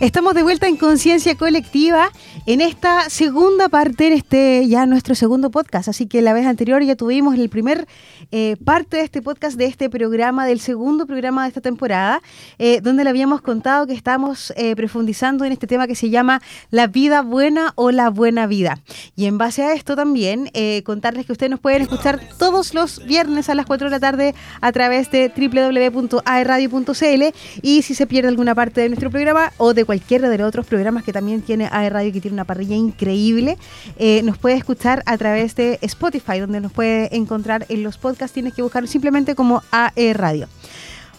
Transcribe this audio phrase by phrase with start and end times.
[0.00, 2.10] Estamos de vuelta en Conciencia Colectiva
[2.46, 5.88] en esta segunda parte, en este ya nuestro segundo podcast.
[5.88, 7.86] Así que la vez anterior ya tuvimos el primer
[8.32, 12.22] eh, parte de este podcast, de este programa, del segundo programa de esta temporada,
[12.58, 16.40] eh, donde le habíamos contado que estamos eh, profundizando en este tema que se llama
[16.70, 18.80] la vida buena o la buena vida.
[19.16, 20.50] Y en base a esto también
[20.82, 24.34] contarles que ustedes nos pueden escuchar todos los viernes a las 4 de la tarde
[24.62, 27.22] a través de www.aerradio.cl
[27.60, 30.66] y si se pierde alguna parte de nuestro programa o de cualquiera de los otros
[30.66, 33.58] programas que también tiene AE Radio, que tiene una parrilla increíble,
[33.98, 38.32] eh, nos puede escuchar a través de Spotify, donde nos puede encontrar en los podcasts.
[38.32, 40.46] Tienes que buscar simplemente como AE Radio.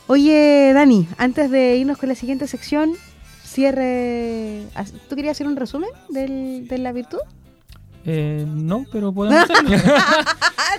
[0.08, 2.94] Oye, Dani, antes de irnos con la siguiente sección,
[3.44, 4.63] cierre.
[5.10, 7.20] ¿Tú querías hacer un resumen de la virtud?
[8.05, 9.78] Eh, no, pero podemos hacerlo.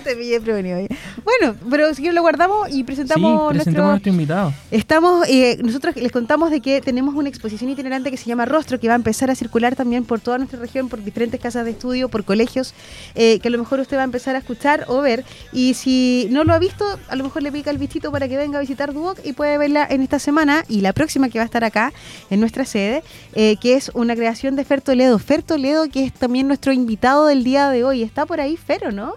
[0.05, 0.79] Te pillé prevenido.
[1.23, 3.87] Bueno, pero si lo guardamos y presentamos, nuestro...
[3.87, 4.53] nuestro invitado.
[4.71, 8.81] Estamos, eh, nosotros les contamos de que tenemos una exposición itinerante que se llama Rostro,
[8.81, 11.73] que va a empezar a circular también por toda nuestra región, por diferentes casas de
[11.73, 12.75] estudio, por colegios,
[13.15, 15.25] eh, que a lo mejor usted va a empezar a escuchar o ver.
[15.53, 18.37] Y si no lo ha visto, a lo mejor le pica el vistito para que
[18.37, 21.45] venga a visitar Duoc y puede verla en esta semana y la próxima que va
[21.45, 21.93] a estar acá
[22.31, 25.19] en nuestra sede, eh, que es una creación de Fer Toledo.
[25.19, 28.03] Fer Toledo, que es también nuestro invitado del día de hoy.
[28.03, 29.15] Está por ahí Fer, ¿o no?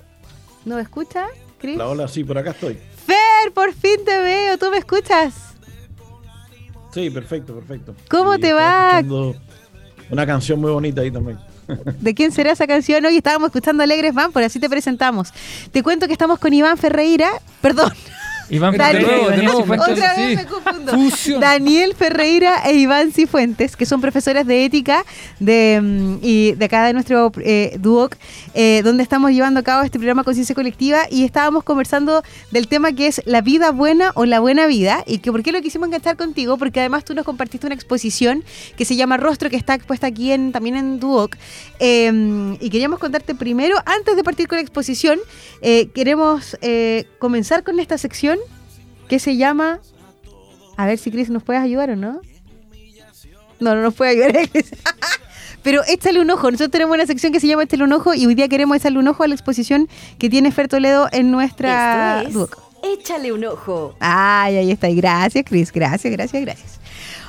[0.66, 1.28] ¿No me escucha,
[1.60, 1.76] Chris?
[1.76, 2.78] Hola, hola, sí, por acá estoy.
[3.06, 5.34] Fer, por fin te veo, ¿tú me escuchas?
[6.94, 7.96] Sí, perfecto, perfecto.
[8.10, 9.02] ¿Cómo te va?
[10.10, 11.40] Una canción muy bonita ahí también.
[12.00, 13.06] ¿De quién será esa canción?
[13.06, 15.34] Hoy estábamos escuchando Alegres Van, por así te presentamos.
[15.72, 17.30] Te cuento que estamos con Iván Ferreira,
[17.62, 17.92] perdón,
[18.50, 20.92] Iván Daniel, Otra vez me confundo.
[21.40, 25.04] Daniel Ferreira e Iván Cifuentes, que son profesores de ética
[25.40, 28.16] de, mm, y de acá de nuestro eh, Duoc,
[28.54, 32.92] eh, donde estamos llevando a cabo este programa Conciencia Colectiva y estábamos conversando del tema
[32.94, 35.88] que es la vida buena o la buena vida y que por qué lo quisimos
[35.88, 38.44] enganchar contigo, porque además tú nos compartiste una exposición
[38.78, 41.36] que se llama Rostro, que está expuesta aquí en, también en Duoc.
[41.80, 45.20] Em, y queríamos contarte primero, antes de partir con la exposición,
[45.62, 46.58] eh, queremos
[47.20, 48.36] comenzar con esta sección
[49.08, 49.80] que se llama.
[50.78, 52.22] A ver si Chris nos puedes ayudar o no.
[53.60, 54.50] No, no nos puede ayudar.
[55.64, 56.52] Pero échale un ojo.
[56.52, 59.00] Nosotros tenemos una sección que se llama Échale un ojo y hoy día queremos echarle
[59.00, 59.90] un ojo a la exposición
[60.20, 62.24] que tiene Fer Toledo en nuestra.
[62.84, 63.96] Échale un ojo.
[64.00, 64.90] Ay, ahí está.
[64.90, 65.72] gracias, Chris.
[65.72, 66.80] Gracias, gracias, gracias.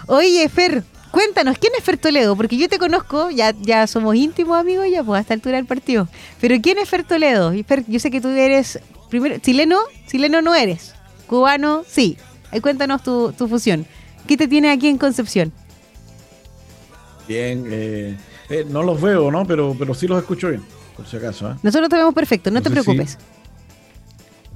[0.07, 2.37] Oye, Fer, cuéntanos, ¿quién es Fer Toledo?
[2.37, 5.65] Porque yo te conozco, ya, ya somos íntimos amigos ya, pues a esta altura del
[5.65, 6.07] partido.
[6.39, 7.55] Pero ¿quién es Fer Toledo?
[7.55, 10.96] Y Fer, yo sé que tú eres, primero, chileno, chileno no eres.
[11.27, 12.17] Cubano, sí.
[12.51, 13.87] Ahí cuéntanos tu, fusión.
[14.27, 15.53] ¿Qué te tiene aquí en Concepción?
[17.29, 18.17] Bien, eh,
[18.49, 19.47] eh, no los veo, ¿no?
[19.47, 20.63] Pero, pero sí los escucho bien,
[20.97, 21.51] por si acaso.
[21.51, 21.55] ¿eh?
[21.63, 23.19] Nosotros te vemos perfecto, no te preocupes.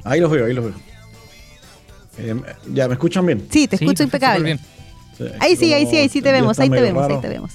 [0.05, 2.45] Ahí los veo, ahí los veo.
[2.73, 3.47] ya, ¿me escuchan bien?
[3.51, 4.59] Sí, te escucho impecable.
[5.41, 7.53] ahí sí, ahí sí, ahí sí te vemos, ahí te vemos, ahí te vemos.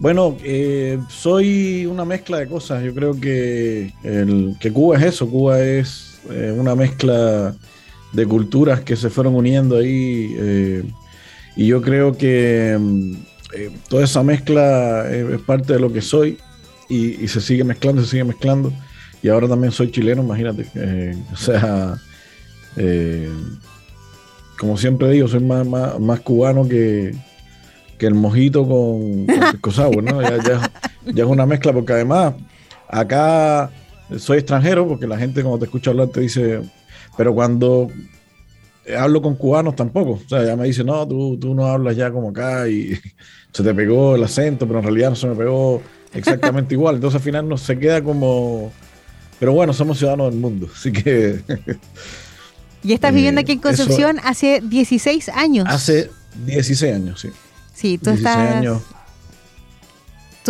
[0.00, 2.82] Bueno, eh, soy una mezcla de cosas.
[2.82, 5.28] Yo creo que, el, que Cuba es eso.
[5.28, 7.54] Cuba es eh, una mezcla
[8.12, 10.34] de culturas que se fueron uniendo ahí.
[10.38, 10.84] Eh,
[11.56, 13.14] y yo creo que mm,
[13.88, 16.38] toda esa mezcla es parte de lo que soy.
[16.88, 18.72] Y, se sigue mezclando, se sigue mezclando.
[19.22, 20.66] Y ahora también soy chileno, imagínate.
[21.32, 21.96] o sea,
[24.58, 27.14] como siempre digo, soy más cubano que,
[28.00, 29.26] que el mojito con,
[29.60, 30.22] con ¿no?
[30.22, 32.34] Ya, es una mezcla, porque además
[32.88, 33.70] acá
[34.18, 36.60] soy extranjero, porque la gente cuando te escucha hablar te dice,
[37.16, 37.88] pero cuando
[38.98, 42.10] hablo con cubanos tampoco, o sea, ya me dice, no, tú, tú no hablas ya
[42.10, 42.98] como acá y
[43.52, 45.82] se te pegó el acento, pero en realidad no se me pegó
[46.12, 48.72] exactamente igual, entonces al final no se queda como...
[49.38, 51.40] Pero bueno, somos ciudadanos del mundo, así que...
[52.82, 55.66] y estás viviendo aquí en Concepción hace 16 años.
[55.68, 56.10] Hace
[56.46, 57.30] 16 años, sí.
[57.72, 58.36] Sí, tú estás.
[58.36, 58.82] Años.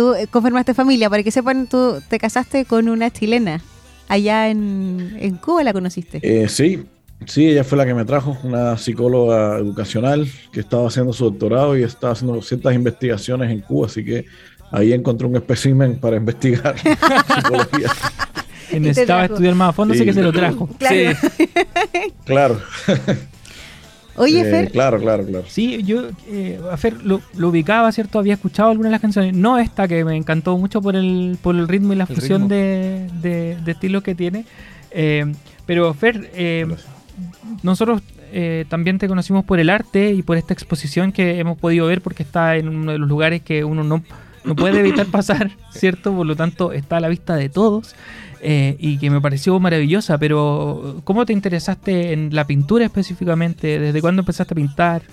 [0.01, 3.61] Tú eh, confirmaste familia, para que sepan, tú te casaste con una chilena.
[4.07, 6.19] Allá en, Cuba la conociste.
[6.23, 6.85] Eh, sí,
[7.27, 11.77] sí, ella fue la que me trajo, una psicóloga educacional que estaba haciendo su doctorado
[11.77, 14.25] y estaba haciendo ciertas investigaciones en Cuba, así que
[14.71, 16.75] ahí encontró un espécimen para investigar
[17.35, 17.91] psicología.
[18.71, 20.67] necesitaba estudiar más a fondo, así que se lo trajo.
[20.79, 21.15] Claro.
[21.37, 21.49] Sí.
[22.25, 22.59] claro.
[24.15, 24.71] Oye, eh, Fer.
[24.71, 25.45] Claro, claro, claro.
[25.47, 28.19] Sí, yo eh, a Fer lo, ubicaba, ¿cierto?
[28.19, 29.33] Había escuchado algunas de las canciones.
[29.33, 33.09] No esta, que me encantó mucho por el, por el ritmo y la fusión de,
[33.21, 34.45] de, estilos que tiene.
[34.91, 35.31] Eh,
[35.65, 36.29] pero Fer,
[37.63, 38.01] nosotros
[38.69, 42.23] también te conocimos por el arte y por esta exposición que hemos podido ver porque
[42.23, 44.03] está en uno de los lugares que uno no,
[44.43, 46.13] no puede evitar pasar, ¿cierto?
[46.13, 47.95] Por lo tanto, está a la vista de todos.
[48.43, 53.79] Eh, y que me pareció maravillosa, pero ¿cómo te interesaste en la pintura específicamente?
[53.79, 55.03] ¿Desde cuándo empezaste a pintar?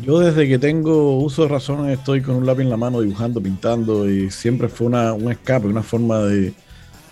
[0.00, 3.42] Yo desde que tengo uso de razón estoy con un lápiz en la mano dibujando,
[3.42, 6.52] pintando y siempre fue una, un escape, una forma de,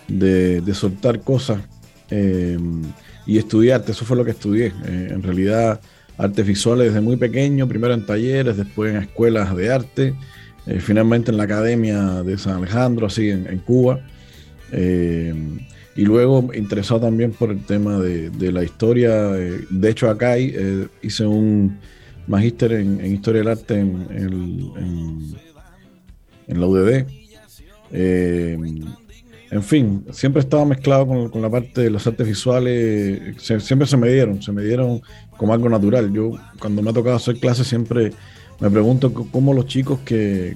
[0.07, 1.61] de, soltar cosas
[2.09, 2.57] eh,
[3.25, 3.91] y estudiarte.
[3.91, 4.67] Eso fue lo que estudié.
[4.85, 5.79] Eh, en realidad,
[6.23, 10.13] artes visuales desde muy pequeño, primero en talleres, después en escuelas de arte,
[10.67, 14.01] eh, finalmente en la Academia de San Alejandro, así en, en Cuba.
[14.71, 19.31] y luego interesado también por el tema de, de la historia.
[19.31, 21.77] de hecho, acá hice un
[22.27, 24.07] magíster en, Historia del Arte en,
[26.47, 27.05] en, la UDD.
[27.93, 28.57] Eh,
[29.51, 34.09] en fin, siempre estaba mezclado con, la parte de las artes visuales, siempre se me
[34.09, 35.01] dieron, se me dieron
[35.35, 36.11] como algo natural.
[36.13, 38.13] Yo cuando me ha tocado hacer clases siempre
[38.61, 40.55] me pregunto cómo los chicos que,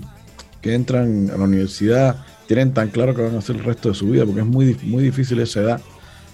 [0.63, 4.09] entran a la universidad tienen tan claro que van a hacer el resto de su
[4.09, 5.81] vida, porque es muy, muy difícil esa edad,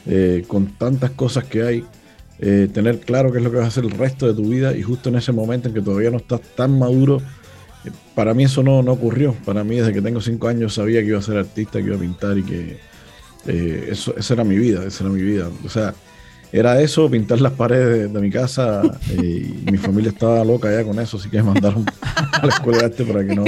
[0.06, 1.84] eh, con tantas cosas que hay.
[2.40, 4.76] Eh, tener claro qué es lo que vas a hacer el resto de tu vida
[4.76, 7.22] y justo en ese momento en que todavía no estás tan maduro,
[8.16, 9.34] para mí eso no, no ocurrió.
[9.46, 11.96] Para mí desde que tengo cinco años sabía que iba a ser artista, que iba
[11.96, 12.80] a pintar y que
[13.48, 15.50] eh, eso, esa era mi vida, esa era mi vida.
[15.66, 15.94] O sea,
[16.52, 21.00] era eso, pintar las paredes de, mi casa y mi familia estaba loca ya con
[21.00, 23.46] eso, así que me mandaron a la escuela este para que no,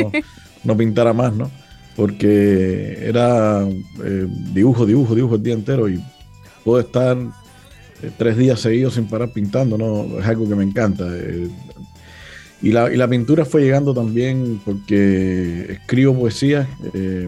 [0.64, 1.52] no pintara más, ¿no?
[1.96, 3.68] Porque era
[4.54, 6.04] dibujo, dibujo, dibujo el día entero y
[6.64, 7.18] puedo estar
[8.02, 10.20] eh, tres días seguidos sin parar pintando, ¿no?
[10.20, 11.06] Es algo que me encanta.
[12.64, 16.68] Eh, y, la, pintura fue llegando también porque escribo poesía.
[16.94, 17.28] Eh,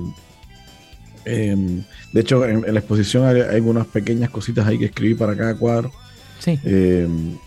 [1.26, 1.84] em,
[2.14, 5.92] de hecho, en, la exposición hay, algunas pequeñas cositas ahí que escribí para cada cuadro.
[6.40, 6.60] Sí.
[6.64, 7.38] Em,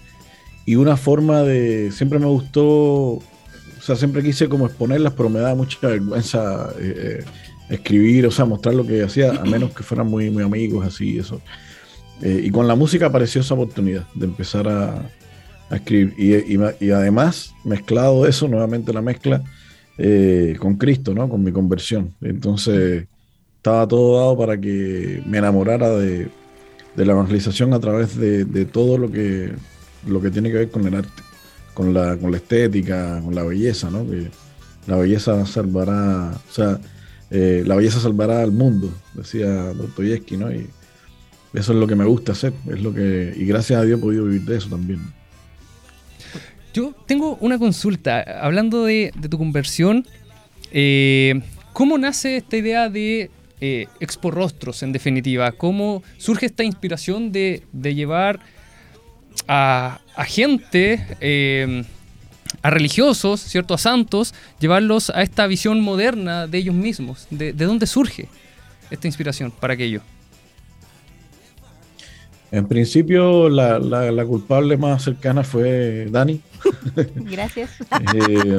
[0.67, 1.91] y una forma de.
[1.93, 2.65] Siempre me gustó.
[2.67, 3.23] O
[3.81, 6.71] sea, siempre quise como exponerlas, pero me da mucha vergüenza
[7.69, 11.19] escribir, o sea, mostrar lo que hacía, a menos que fueran muy, muy amigos, así,
[11.19, 11.41] eso.
[12.23, 15.11] Eh, y con la música apareció esa oportunidad de empezar a,
[15.77, 16.15] escribir.
[16.81, 19.43] Y, además, mezclado eso, nuevamente la mezcla
[19.97, 21.29] eh, con Cristo, ¿no?
[21.29, 22.15] Con mi conversión.
[22.21, 23.07] Entonces,
[23.57, 26.29] estaba todo dado para que me enamorara de,
[26.97, 29.53] la evangelización a través de, todo lo que,
[30.07, 31.23] lo que tiene que ver con el arte,
[31.75, 34.09] con la, con la estética, con la belleza, ¿no?
[34.09, 34.29] Que
[34.87, 36.81] la belleza salvará, o sea,
[37.31, 40.53] eh, la belleza salvará al mundo, decía Dostoyevsky, ¿no?
[40.53, 40.67] Y,
[41.55, 44.03] eso es lo que me gusta hacer, es lo que y gracias a Dios he
[44.03, 45.01] podido vivir de eso también.
[46.75, 50.07] Yo tengo una consulta, hablando de, tu conversión,
[50.71, 51.41] eh,
[51.73, 53.31] ¿cómo nace esta idea de
[53.61, 55.53] eh, Expo Rostros en definitiva?
[55.53, 58.41] ¿Cómo surge esta inspiración de, llevar
[59.47, 61.85] a, gente, eh,
[62.63, 63.75] a religiosos, ¿cierto?
[63.75, 67.27] a santos, llevarlos a esta visión moderna de ellos mismos?
[67.31, 68.29] ¿De, de dónde surge
[68.91, 70.03] esta inspiración para aquello?
[72.51, 76.41] En principio, la, la, culpable más cercana fue Dani.
[77.17, 77.71] Gracias.
[78.15, 78.59] Eh,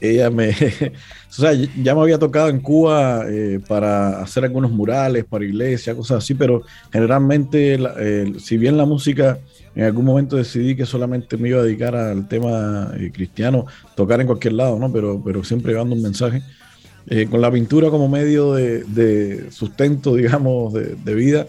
[0.00, 0.54] ella me.
[1.30, 5.94] O sea, ya me había tocado en Cuba eh, para hacer algunos murales para iglesia,
[5.94, 6.62] cosas así, pero
[6.92, 7.78] generalmente,
[8.40, 9.38] si bien la música,
[9.76, 14.20] en algún momento decidí que solamente me iba a dedicar al tema eh, cristiano, tocar
[14.20, 14.92] en cualquier lado, ¿no?
[14.92, 16.42] Pero, pero siempre llevando un mensaje.
[17.30, 21.46] con la pintura como medio de, de sustento, digamos, de, de vida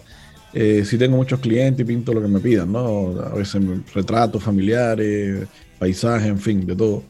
[0.54, 3.18] eh, sí tengo muchos clientes y pinto lo que me pidan, ¿no?
[3.20, 3.62] A veces
[3.94, 5.46] retratos familiares,
[5.78, 7.04] paisajes, en fin, de todo.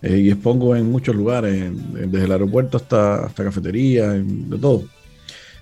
[0.00, 4.84] Eh, y expongo en muchos lugares, desde el aeropuerto hasta, hasta cafetería, de todo.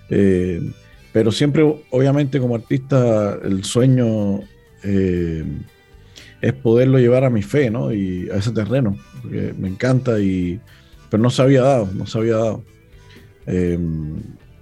[0.09, 0.61] Eh,
[1.11, 4.41] pero siempre, obviamente, como artista, el sueño
[4.83, 7.93] es poderlo llevar a mi fe, ¿no?
[7.93, 10.59] Y a ese terreno, porque me encanta y...
[11.09, 12.63] Pero no se había dado, no se había dado.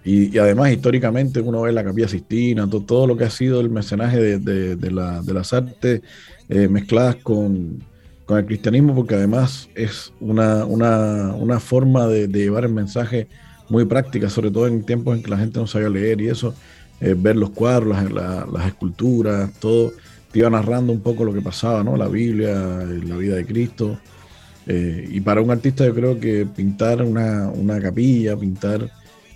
[0.03, 4.39] Y, además, históricamente, uno ve la Capilla Sistina, todo, lo que ha sido el mecenaje
[4.39, 6.01] de, las artes
[6.49, 7.83] eh, mezcladas con,
[8.29, 10.65] el cristianismo, porque además es una,
[11.59, 13.27] forma de, llevar el mensaje
[13.69, 16.55] muy práctica, sobre todo en tiempos en que la gente no sabía leer y eso,
[17.01, 19.91] eh, ver los cuadros, las, esculturas, todo,
[20.31, 21.97] te iba narrando un poco lo que pasaba, ¿no?
[21.97, 23.99] La Biblia, la vida de Cristo.
[24.65, 28.89] Eh, y para un artista yo creo que pintar una, una capilla, pintar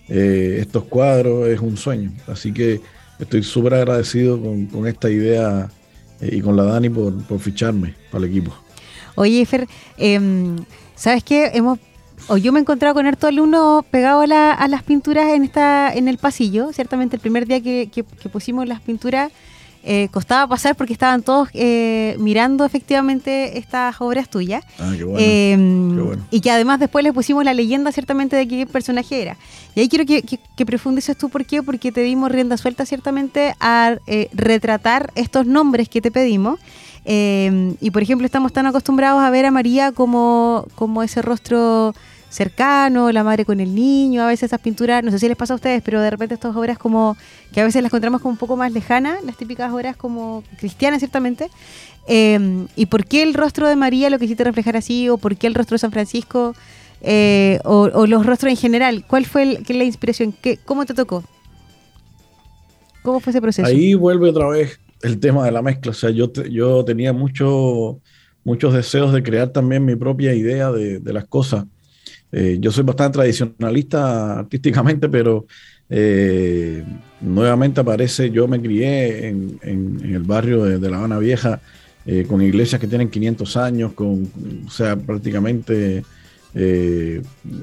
[0.09, 2.11] eh, estos cuadros es un sueño.
[2.27, 2.81] Así que
[3.19, 5.69] estoy súper agradecido con, esta idea
[6.21, 8.53] eh, y con la Dani por, ficharme para el equipo.
[9.15, 10.57] Oye, Fer, em,
[10.95, 11.51] ¿sabes qué?
[11.53, 11.79] Hemos
[12.27, 16.07] o yo me he encontrado con harto alumnos pegados a, las pinturas en esta en
[16.07, 16.71] el pasillo.
[16.71, 19.31] Ciertamente el primer día que pusimos las pinturas
[19.87, 24.63] eh, costaba pasar porque estaban todos eh, mirando efectivamente estas obras tuyas.
[24.79, 26.25] Ah, em, qué bueno.
[26.31, 29.37] Y que además después les pusimos la leyenda ciertamente de qué personaje era.
[29.75, 33.53] Y ahí quiero que, que, profundices tú por qué, porque te dimos rienda suelta ciertamente
[33.59, 36.59] a eh, retratar estos nombres que te pedimos.
[37.05, 41.93] Eh, y por ejemplo, estamos tan acostumbrados a ver a María como, como ese rostro
[42.29, 45.53] cercano, la madre con el niño, a veces esas pinturas, no sé si les pasa
[45.53, 47.15] a ustedes, pero de repente estas obras como
[47.53, 50.99] que a veces las encontramos como un poco más lejanas, las típicas obras como cristianas
[50.99, 51.49] ciertamente.
[52.07, 55.09] Eh, ¿Y por qué el rostro de María lo quisiste reflejar así?
[55.09, 56.55] ¿O por qué el rostro de San Francisco?
[57.01, 59.05] Eh, o, los rostros en general.
[59.07, 60.33] ¿Cuál fue el, la inspiración?
[60.41, 61.23] ¿Qué, ¿Cómo te tocó?
[63.03, 63.67] ¿Cómo fue ese proceso?
[63.67, 65.91] Ahí vuelve otra vez el tema de la mezcla.
[65.91, 67.99] O sea, yo, yo tenía mucho,
[68.43, 71.65] muchos deseos de crear también mi propia idea de, de las cosas.
[72.37, 75.45] Eh, yo soy bastante tradicionalista artísticamente, pero
[75.89, 76.83] eh,
[77.21, 79.57] nuevamente aparece, yo me crié en,
[80.03, 81.61] el barrio de, La Habana Vieja,
[82.05, 84.29] eh, con iglesias que tienen 500 años, con,
[84.67, 86.03] o sea, prácticamente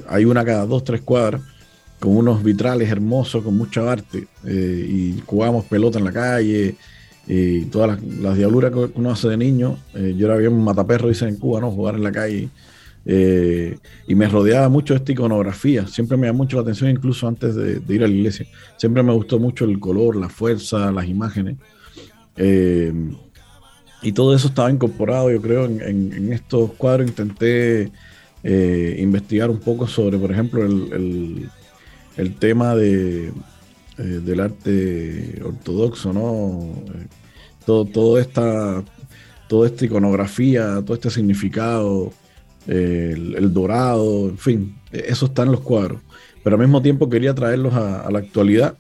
[0.09, 1.43] hay una cada dos, tres cuadras,
[2.01, 6.77] con unos vitrales hermosos, con mucha arte, y jugábamos pelota en la calle,
[7.27, 9.77] y todas las, diabluras que uno hace de niño.
[9.95, 11.71] yo era bien mataperro, dicen en Cuba, ¿no?
[11.71, 12.49] Jugar en la calle
[13.05, 15.87] eh, y me rodeaba mucho esta iconografía.
[15.87, 18.47] Siempre me llamó mucho la atención, incluso antes de, ir a la iglesia.
[18.77, 21.57] Siempre me gustó mucho el color, la fuerza, las imágenes.
[22.37, 22.93] Eh,
[24.03, 27.09] y todo eso estaba incorporado, yo creo, en, estos cuadros.
[27.09, 27.91] Intenté
[28.43, 31.49] eh, investigar un poco sobre, por ejemplo, el,
[32.39, 33.33] tema de,
[33.97, 36.69] del arte ortodoxo, ¿no?
[37.65, 38.83] todo, todo esta,
[39.49, 42.13] toda esta iconografía, todo este significado
[42.67, 46.01] el, dorado, en fin, eso está en los cuadros.
[46.43, 48.77] Pero al mismo tiempo quería traerlos a, la actualidad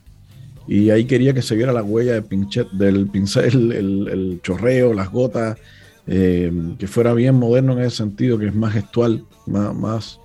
[0.66, 3.72] y ahí quería que se viera la huella de pinchet, del pincel,
[4.10, 5.58] el, chorreo, las gotas,
[6.06, 10.20] eh, que fuera bien moderno en ese sentido, que es más gestual, más,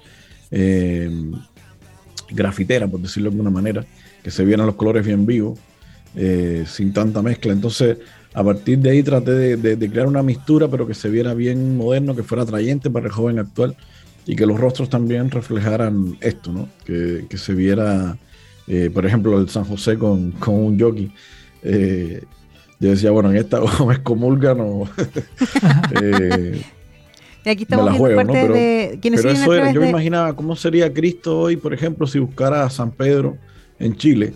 [0.51, 1.09] eh,
[2.29, 3.85] grafitera, por decirlo de alguna manera,
[4.23, 5.59] que se vieran los colores bien vivos,
[6.15, 7.53] eh, sin tanta mezcla.
[7.53, 7.97] Entonces,
[8.33, 12.15] a partir de ahí traté de, crear una mistura, pero que se viera bien moderno,
[12.15, 13.75] que fuera atrayente para el joven actual
[14.25, 16.69] y que los rostros también reflejaran esto, ¿no?
[16.85, 18.17] Que, se viera,
[18.67, 21.11] eh, por ejemplo, el San José con, un jockey.
[21.63, 22.23] Eh,
[22.79, 24.87] yo decía, bueno, en esta o me excomulgan o...
[26.01, 26.61] eh,
[27.43, 31.55] y aquí estamos Pero, de pero eso era, yo me imaginaba cómo sería Cristo hoy,
[31.55, 33.37] por ejemplo, si buscara a San Pedro
[33.79, 34.33] en Chile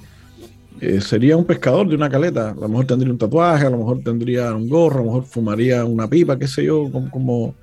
[0.80, 2.52] eh, sería un pescador de una caleta.
[2.52, 5.26] A lo mejor tendría un tatuaje, a lo mejor tendría un gorro, a lo mejor
[5.26, 7.56] fumaría una pipa, qué sé yo, como,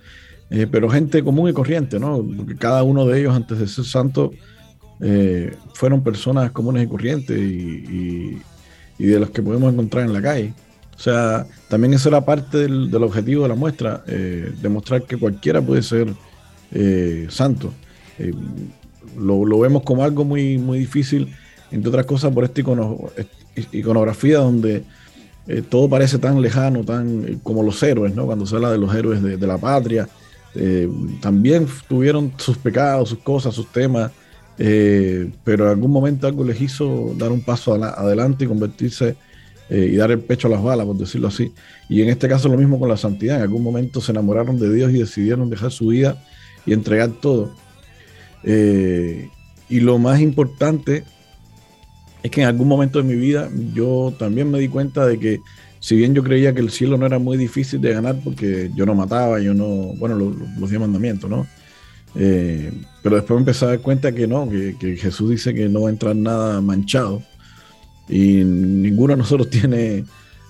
[0.51, 2.25] eh, pero gente común y corriente, ¿no?
[2.37, 4.33] Porque cada uno de ellos antes de ser santo
[5.01, 8.39] eh, fueron personas comunes y corrientes y,
[8.99, 10.53] de los que podemos encontrar en la calle.
[10.97, 14.03] O sea, también eso era parte del, objetivo de la muestra,
[14.61, 16.13] demostrar que cualquiera puede ser
[17.29, 17.73] santo.
[19.17, 21.33] Lo, lo, vemos como algo muy, muy difícil
[21.71, 22.61] entre otras cosas por esta
[23.73, 24.85] iconografía donde
[25.49, 28.27] eh, todo parece tan lejano, tan eh, como los héroes, ¿no?
[28.27, 30.07] Cuando se habla de los héroes de, la patria,
[30.55, 30.87] eh,
[31.23, 34.13] también tuvieron sus pecados, sus cosas, sus temas,
[35.45, 39.15] pero en algún momento algo les hizo dar un paso adelante y convertirse
[39.71, 41.53] y dar el pecho a las balas, por decirlo así.
[41.89, 44.75] Y en este caso lo mismo con la santidad, en algún momento se enamoraron de
[44.75, 46.21] Dios y decidieron dejar su vida
[46.67, 47.55] y entregar todo.
[48.45, 51.05] y lo más importante
[52.23, 55.41] es que en algún momento de mi vida yo también me di cuenta de que
[55.81, 58.85] si bien yo creía que el cielo no era muy difícil de ganar porque yo
[58.85, 61.47] no mataba, yo no, bueno, los, diez mandamientos, ¿no?
[62.15, 62.73] Eh,
[63.03, 65.89] pero después me empecé a dar cuenta que no, que, Jesús dice que no va
[65.89, 67.23] a entrar nada manchado
[68.09, 70.05] y ninguno de nosotros tiene,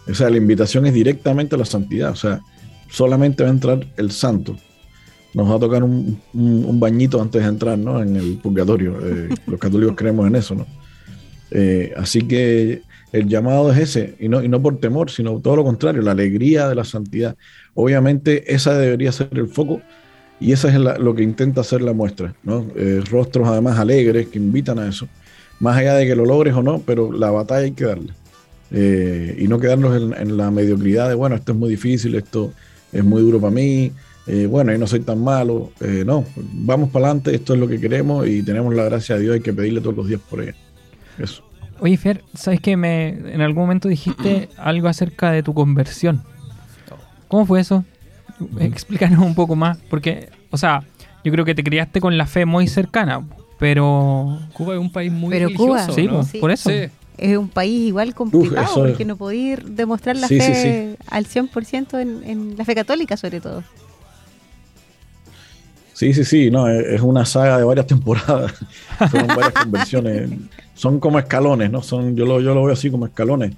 [0.07, 2.41] o sea, la invitación es directamente a la santidad, o sea,
[2.89, 4.57] solamente va a entrar el santo.
[5.35, 6.19] Nos va a tocar un,
[6.81, 8.03] bañito antes de entrar, ¿no?
[8.03, 8.97] En el purgatorio.
[9.07, 10.67] Eh, los católicos creemos en eso, ¿no?
[11.51, 15.57] Eh, así que el llamado es ese, y no, y no por temor, sino todo
[15.57, 17.37] lo contrario, la alegría de la santidad.
[17.75, 19.81] Obviamente esa debería ser el foco
[20.41, 22.67] y esa es lo que intenta hacer la muestra, ¿no?
[22.77, 25.09] Eh, rostros además alegres que invitan a eso,
[25.59, 28.13] más allá de que lo logres o no, pero la batalla hay que darle.
[28.71, 32.53] Eh, y no quedarnos en, la mediocridad de, bueno, esto es muy difícil, esto
[32.93, 33.93] es muy duro para mí,
[34.51, 35.73] bueno, yo no soy tan malo,
[36.05, 39.35] no, vamos para adelante, esto es lo que queremos y tenemos la gracia de Dios,
[39.37, 40.55] hay que pedirle todos los días por ella.
[41.81, 46.23] Oye, Fer, ¿sabes que me en algún momento dijiste algo acerca de tu conversión?
[47.29, 47.85] ¿Cómo fue eso?
[48.59, 50.83] Explícanos un poco más, porque, o sea,
[51.25, 53.27] yo creo que te criaste con la fe muy cercana,
[53.59, 54.39] pero...
[54.53, 56.71] Cuba es un país muy pero religioso, Cuba, sí, por eso.
[56.71, 62.57] Es un país igual complicado, porque no podía demostrar la fe al 100% en, en
[62.57, 63.65] la fe católica, sobre todo.
[65.99, 68.55] Sí, sí, sí, no, es una saga de varias temporadas.
[69.11, 70.31] Son varias conversiones.
[70.79, 71.83] Son como escalones, ¿no?
[71.83, 73.53] Son, yo, lo, yo lo veo así como escalones.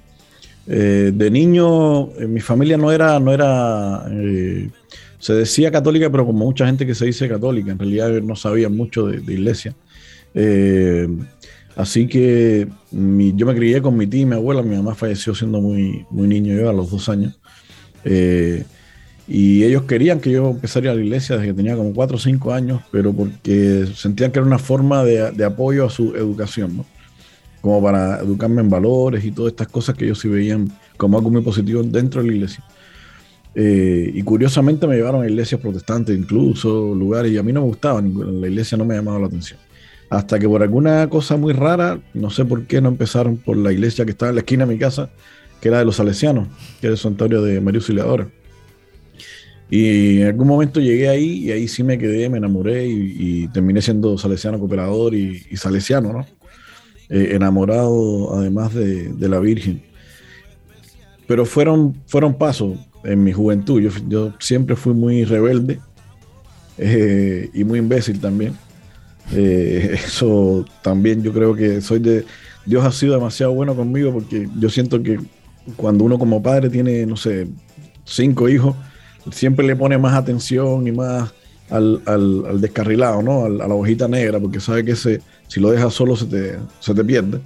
[0.65, 4.71] Eh, de niño, eh, mi familia no era, no era, eh,
[5.19, 8.69] se decía católica, pero como mucha gente que se dice católica, en realidad no sabía
[8.69, 9.75] mucho de, iglesia.
[11.75, 15.61] así que yo me crié con mi tía y mi abuela, mi mamá falleció siendo
[15.61, 17.39] muy, muy niño, yo a los dos años.
[19.27, 22.19] y ellos querían que yo empezara a la iglesia desde que tenía como cuatro o
[22.19, 26.77] cinco años, pero porque sentían que era una forma de, de apoyo a su educación,
[26.77, 27.00] ¿no?
[27.61, 31.29] Como para educarme en valores y todas estas cosas que ellos sí veían como algo
[31.29, 32.63] muy positivo dentro de la iglesia.
[33.53, 37.67] Eh, y curiosamente me llevaron a iglesias protestantes, incluso lugares, y a mí no me
[37.67, 39.59] gustaban, la iglesia no me llamaba la atención.
[40.09, 43.71] Hasta que por alguna cosa muy rara, no sé por qué, no empezaron por la
[43.71, 45.09] iglesia que estaba en la esquina de mi casa,
[45.61, 46.47] que era de los salesianos,
[46.79, 48.27] que era el santuario de María Auxiliadora.
[49.69, 53.81] Y en algún momento llegué ahí y ahí sí me quedé, me enamoré y, terminé
[53.81, 56.40] siendo salesiano cooperador y, y salesiano, ¿no?
[57.13, 59.83] Eh, enamorado además de, la Virgen.
[61.27, 63.81] Pero fueron, fueron pasos en mi juventud.
[64.07, 65.81] Yo, siempre fui muy rebelde
[66.77, 68.55] eh, y muy imbécil también.
[69.33, 72.25] Eh, eso también yo creo que soy de...
[72.65, 75.19] Dios ha sido demasiado bueno conmigo porque yo siento que
[75.75, 77.47] cuando uno como padre tiene, no sé,
[78.05, 78.73] cinco hijos,
[79.31, 81.33] siempre le pone más atención y más
[81.69, 83.45] al, descarrilado, ¿no?
[83.45, 86.93] a la hojita negra, porque sabe que ese, si lo dejas solo se te, se
[86.93, 87.41] te pierde.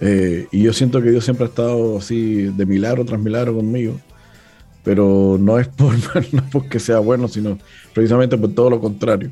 [0.00, 3.98] Eh, y yo siento que Dios siempre ha estado así de milagro tras milagro conmigo,
[4.84, 5.94] pero no es, por,
[6.34, 7.58] no porque sea bueno, sino
[7.94, 9.30] precisamente por todo lo contrario.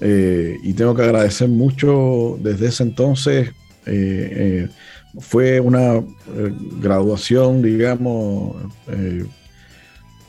[0.00, 3.50] Eh, y tengo que agradecer mucho desde ese entonces.
[3.84, 4.68] Eh,
[5.18, 6.00] fue una
[6.80, 8.54] graduación, digamos,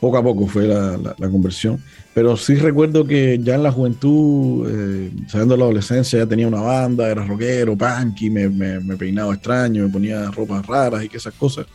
[0.04, 1.82] poco a poco fue la, la conversión.
[2.12, 6.46] Pero sí recuerdo que ya en la juventud, eh, saliendo de la adolescencia, ya tenía
[6.46, 11.16] una banda, era rockero, punky, me, me, peinaba extraño, me ponía ropas raras y que
[11.16, 11.66] esas cosas.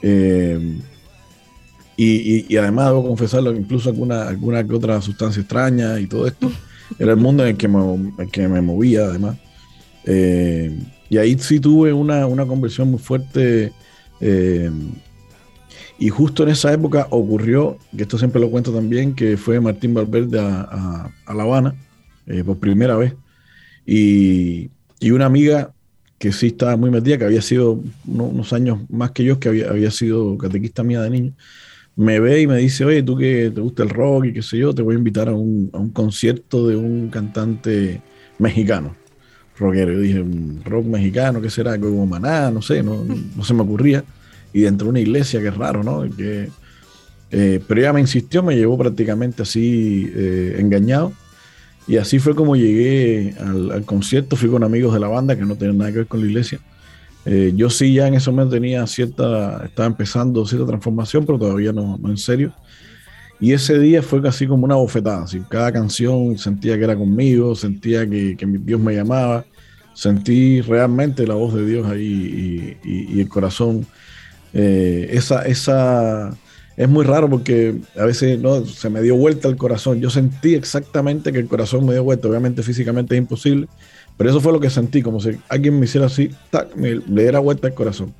[0.00, 0.78] Eh,
[1.96, 6.50] y, además debo confesarlo, incluso alguna, alguna que otra sustancia extraña y todo esto.
[6.98, 7.80] Era el mundo en el que me,
[8.30, 9.36] que me movía, además.
[10.04, 10.78] Eh,
[11.10, 13.72] y ahí sí tuve una, una conversión muy fuerte
[16.02, 19.94] y justo en esa época ocurrió, que esto siempre lo cuento también, que fue Martín
[19.94, 21.76] Valverde a, La Habana
[22.26, 23.14] eh, por primera vez.
[23.86, 24.68] Y,
[25.12, 25.72] una amiga
[26.18, 29.70] que sí estaba muy metida, que había sido unos años más que yo, que había,
[29.70, 31.32] había sido catequista mía de niño,
[31.94, 34.58] me ve y me dice, oye, tú que te gusta el rock y qué sé
[34.58, 38.02] yo, te voy a invitar a un, concierto de un cantante
[38.40, 38.96] mexicano,
[39.56, 39.92] rockero.
[39.92, 40.24] Yo dije,
[40.64, 41.78] rock mexicano, ¿qué será?
[41.78, 44.04] Como Maná, no sé, no, no se me ocurría
[44.52, 46.08] y dentro de una iglesia, que es raro, ¿no?
[46.16, 46.48] Que,
[47.30, 51.12] eh, pero ella me insistió, me llevó prácticamente así eh, engañado.
[51.88, 55.56] Y así fue como llegué al, concierto, fui con amigos de la banda que no
[55.56, 56.60] tenían nada que ver con la iglesia.
[57.24, 61.72] Eh, yo sí ya en ese momento tenía cierta, estaba empezando cierta transformación, pero todavía
[61.72, 62.52] no, no en serio.
[63.40, 65.24] Y ese día fue casi como una bofetada.
[65.24, 69.44] Así, cada canción sentía que era conmigo, sentía que, que Dios me llamaba,
[69.94, 73.86] sentí realmente la voz de Dios ahí y, y el corazón
[74.52, 76.36] eh, esa, esa
[76.76, 80.00] es muy raro porque a veces no se me dio vuelta el corazón.
[80.00, 82.28] Yo sentí exactamente que el corazón me dio vuelta.
[82.28, 83.68] Obviamente físicamente es imposible,
[84.16, 86.30] pero eso fue lo que sentí, como si alguien me hiciera así,
[86.76, 88.14] me, le diera vuelta el corazón.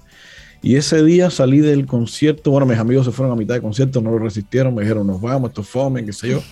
[0.65, 4.01] Y ese día salí del concierto, bueno, mis amigos se fueron a mitad de concierto,
[4.01, 6.43] no lo resistieron, me dijeron, nos vamos, esto fome, qué sé yo,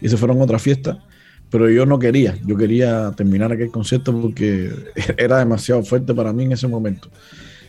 [0.00, 0.98] y se fueron a otra fiesta,
[1.48, 4.72] pero yo no quería, yo quería terminar aquel concierto porque
[5.16, 7.08] era demasiado fuerte para mí en ese momento.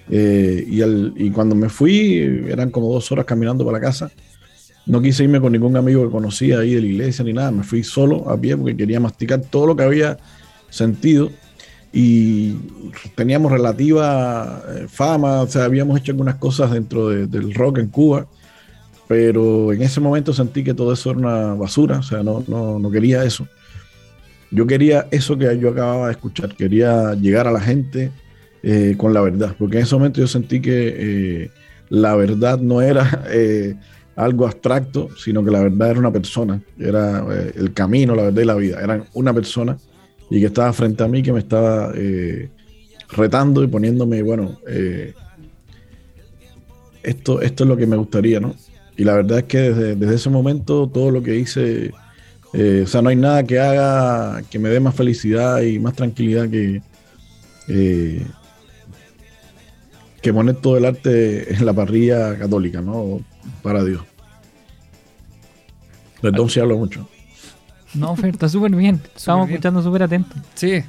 [0.10, 0.84] Eh, y,
[1.26, 4.12] y, cuando me fui, eran como dos horas caminando para la casa.
[4.86, 7.52] No quise irme con ningún amigo que conocía ahí de la iglesia ni nada.
[7.52, 10.18] Me fui solo a pie porque quería masticar todo lo que había
[10.70, 11.32] sentido.
[11.94, 12.56] Y
[13.16, 18.28] teníamos relativa eh, fama, o sea, habíamos hecho algunas cosas dentro del rock en Cuba.
[19.08, 22.80] Pero en ese momento sentí que todo eso era una basura, o sea, no, no,
[22.80, 23.48] no quería eso.
[24.50, 28.12] Yo quería eso que yo acababa de escuchar, quería llegar a la gente,
[28.66, 31.52] eh, con la verdad, porque en ese momento yo sentí que eh,
[31.90, 33.76] la verdad no era eh,
[34.16, 38.46] algo abstracto, sino que la verdad era una persona, era el camino, la verdad y
[38.46, 39.78] la vida, eran una persona
[40.30, 41.92] y que estaba frente a mí, que me estaba
[43.10, 44.58] retando y poniéndome, bueno,
[47.04, 48.56] esto, es lo que me gustaría, ¿no?
[48.96, 51.92] Y la verdad es que desde ese momento todo lo que hice,
[52.54, 56.50] o sea, no hay nada que haga, que me dé más felicidad y más tranquilidad
[56.50, 56.82] que,
[60.24, 63.20] que poner todo el arte en la parrilla católica, ¿no?
[63.62, 64.02] Para Dios.
[66.22, 67.08] Perdón si hablo mucho.
[67.94, 69.02] No, Fer, está súper bien.
[69.16, 70.38] Estamos escuchando súper atentos.
[70.56, 70.82] Sí.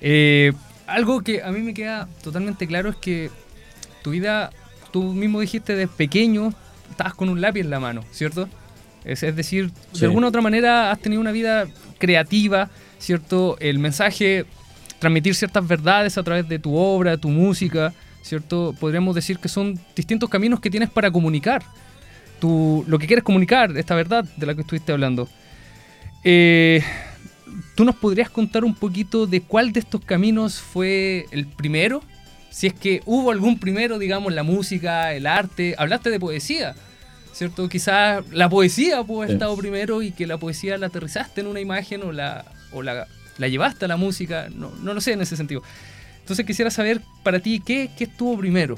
[0.00, 0.52] Eh,
[0.86, 3.30] algo que a mí me queda totalmente claro es que
[4.02, 4.50] tu vida
[4.90, 6.54] tú mismo dijiste de pequeño,
[6.90, 8.48] estabas con un lápiz en la mano, ¿cierto?
[9.04, 11.66] Es, decir, de alguna u otra manera has tenido una vida
[11.98, 13.56] creativa, ¿cierto?
[13.60, 14.46] El mensaje,
[14.98, 17.92] transmitir ciertas verdades a través de tu obra, tu música,
[18.26, 18.74] ¿cierto?
[18.78, 21.62] Podríamos decir que son distintos caminos que tienes para comunicar.
[22.40, 25.28] Tu, lo que quieres comunicar, esta verdad de la que estuviste hablando.
[26.24, 26.82] Eh,
[27.76, 32.02] ¿Tú nos podrías contar un poquito de cuál de estos caminos fue el primero?
[32.50, 35.74] Si es que hubo algún primero, digamos, la música, el arte.
[35.78, 36.74] Hablaste de poesía,
[37.32, 37.68] ¿cierto?
[37.68, 41.60] Quizás la poesía pudo haber estado primero y que la poesía la aterrizaste en una
[41.60, 43.06] imagen o la, o la,
[43.38, 44.48] llevaste a la música.
[44.54, 45.62] No, no lo sé en ese sentido.
[46.26, 48.76] Entonces quisiera saber para ti, ¿qué, qué estuvo primero?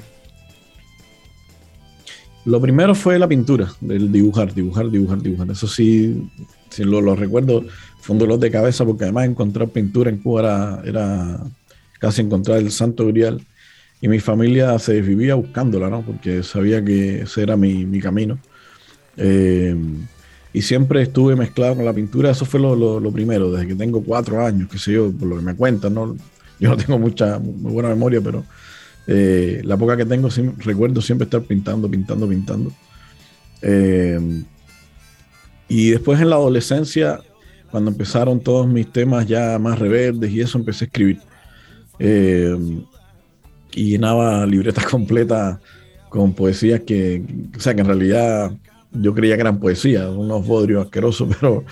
[2.45, 5.49] Lo primero fue la pintura, el dibujar, dibujar, dibujar, dibujar.
[5.49, 6.29] Eso sí,
[6.69, 7.65] si lo, lo recuerdo,
[8.01, 11.39] fue un dolor de cabeza porque además encontrar pintura en Cuba era,
[11.97, 13.41] casi encontrar el santo grial
[13.99, 16.03] y mi familia se desvivía buscándola, ¿no?
[16.03, 18.37] Porque sabía que ese era mi, camino.
[19.17, 19.75] Eh,
[20.53, 24.45] y siempre estuve mezclado con la pintura, eso fue lo, primero, desde que tengo cuatro
[24.45, 26.15] años, qué sé yo, por lo que me cuentan, ¿no?
[26.61, 28.43] Yo no tengo mucha, muy buena memoria, pero
[29.07, 32.71] eh, la poca que tengo, recuerdo siempre estar pintando, pintando, pintando.
[33.61, 34.43] Eh,
[35.67, 37.19] y después en la adolescencia
[37.71, 41.19] cuando empezaron todos mis temas ya más rebeldes y eso, empecé a escribir.
[41.99, 42.55] Eh,
[43.71, 45.59] y llenaba libretas completas
[46.09, 47.23] con poesías que,
[47.55, 48.51] o sea, que en realidad
[48.91, 51.63] yo creía que eran poesías, unos bodrios asquerosos, pero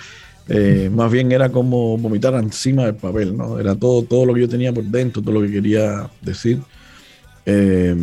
[0.48, 3.58] eh, más bien era como vomitar encima del papel, ¿no?
[3.58, 6.60] Era todo, todo lo que yo tenía por dentro, todo lo que quería decir.
[7.46, 7.94] Eh,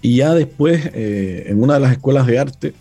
[0.00, 2.74] y ya después, en una de las escuelas de arte,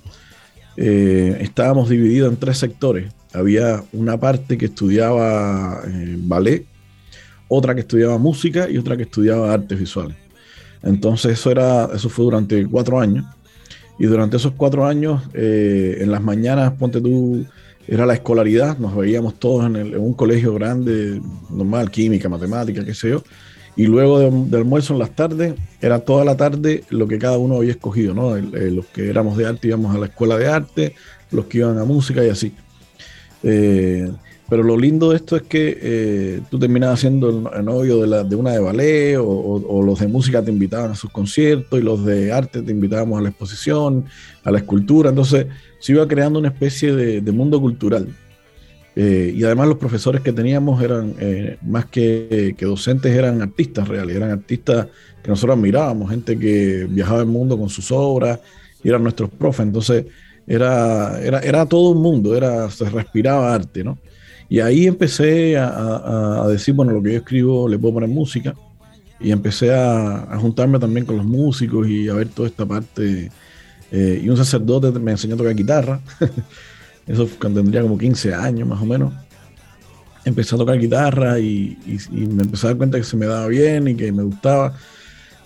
[0.76, 6.66] estábamos divididos en tres sectores había una parte que estudiaba eh, ballet,
[7.48, 10.18] otra que estudiaba música y otra que estudiaba artes visuales.
[10.84, 13.26] Entonces eso, era, eso fue durante cuatro años.
[14.00, 17.46] Y durante esos cuatro años, eh, en las mañanas, ponte tú,
[17.88, 23.10] era la escolaridad, nos veíamos todos en, un colegio grande, normal, química, matemática, qué sé
[23.10, 23.24] yo.
[23.76, 27.58] Y luego de, almuerzo en las tardes, era toda la tarde lo que cada uno
[27.58, 28.36] había escogido, ¿no?
[28.36, 30.96] los que éramos de arte íbamos a la escuela de arte,
[31.32, 32.54] los que iban a música y así.
[33.44, 34.10] Eh,
[34.52, 38.36] pero lo lindo de esto es que eh, tú terminabas siendo el, novio de, de,
[38.36, 42.34] una de ballet o, los de música te invitaban a sus conciertos y los de
[42.34, 44.04] arte te invitábamos a la exposición,
[44.44, 45.12] a la escultura.
[45.12, 45.48] Entonces
[45.80, 48.10] se iba creando una especie de, mundo cultural.
[48.98, 51.16] Eh, y además los profesores que teníamos eran,
[51.62, 54.88] más que, docentes, eran artistas reales, eran artistas
[55.24, 58.38] que nosotros admirábamos, gente que viajaba el mundo con sus obras
[58.84, 59.66] eran nuestros profes.
[59.66, 60.08] Entonces
[60.46, 63.98] era, era, era todo un mundo, era, se respiraba arte, ¿no?
[64.52, 68.54] Y ahí empecé a, decir, bueno, lo que yo escribo le puedo poner música.
[69.18, 73.32] Y empecé a, juntarme también con los músicos y a ver toda esta parte.
[73.94, 76.02] Eh, y un sacerdote me enseñó a tocar guitarra.
[77.08, 79.14] Eso cuando tendría como 15 años más o menos.
[80.26, 81.78] Empecé a tocar guitarra y,
[82.10, 84.76] me empecé a dar cuenta que se me daba bien y que me gustaba.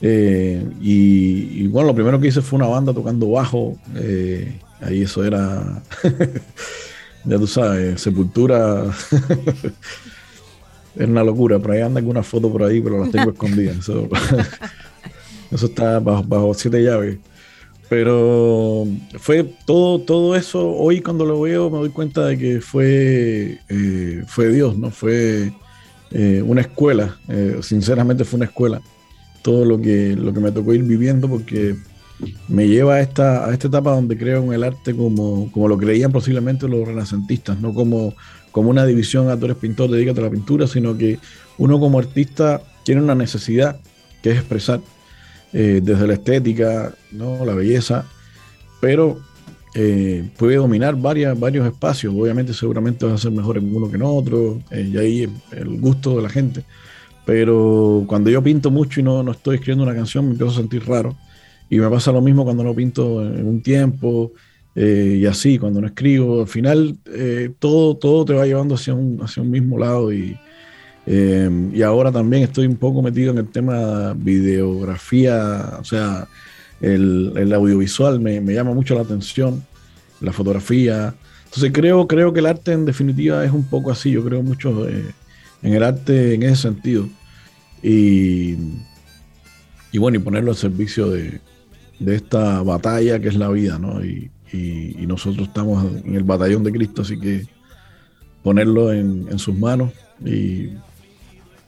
[0.01, 3.77] Eh, y, bueno, lo primero que hice fue una banda tocando bajo.
[3.97, 5.81] Eh, Ahí eso era,
[7.25, 8.85] ya tú sabes, sepultura.
[10.95, 11.59] era una locura.
[11.59, 13.77] Por ahí anda alguna foto por ahí, pero las tengo escondidas.
[13.77, 14.07] Eso,
[15.51, 17.17] eso está bajo, siete llaves.
[17.89, 18.87] Pero
[19.19, 20.71] fue todo, todo eso.
[20.71, 24.89] Hoy cuando lo veo me doy cuenta de que fue, eh, fue Dios, ¿no?
[24.89, 25.51] Fue
[26.11, 27.17] eh, una escuela.
[27.27, 28.81] Eh, sinceramente fue una escuela.
[29.43, 31.75] Todo lo que, lo que me tocó ir viviendo porque
[32.47, 35.77] me lleva a esta, a esta etapa donde creo en el arte como, como lo
[35.77, 38.13] creían posiblemente los renacentistas, no como,
[38.51, 41.19] como una división, a ah, tú eres a la pintura, sino que
[41.57, 43.79] uno como artista tiene una necesidad
[44.21, 44.81] que es expresar
[45.53, 47.45] eh, desde la estética, ¿no?
[47.45, 48.05] la belleza,
[48.79, 49.19] pero
[49.73, 52.13] eh, puede dominar varias, varios espacios.
[52.15, 55.79] Obviamente, seguramente vas a ser mejor en uno que en otro, eh, y ahí el
[55.79, 56.63] gusto de la gente.
[57.25, 60.57] Pero cuando yo pinto mucho y no, no estoy escribiendo una canción, me empiezo a
[60.57, 61.15] sentir raro.
[61.69, 64.31] Y me pasa lo mismo cuando no pinto en un tiempo
[64.75, 66.41] eh, y así, cuando no escribo.
[66.41, 70.37] Al final eh, todo, todo te va llevando hacia un, hacia un mismo lado y,
[71.05, 76.27] eh, y ahora también estoy un poco metido en el tema videografía, o sea,
[76.81, 79.63] el, el audiovisual me, me, llama mucho la atención,
[80.19, 81.15] la fotografía.
[81.45, 84.87] Entonces creo, creo que el arte en definitiva es un poco así, yo creo mucho
[84.89, 87.07] en el arte en ese sentido.
[87.81, 88.55] Y,
[89.91, 91.39] y bueno, y ponerlo al servicio de,
[91.99, 94.03] de esta batalla que es la vida, ¿no?
[94.03, 94.31] Y,
[95.05, 97.45] nosotros estamos en el batallón de Cristo, así que
[98.41, 99.91] ponerlo en, sus manos
[100.23, 100.69] y,